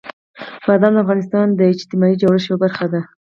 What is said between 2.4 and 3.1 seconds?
یوه برخه ده.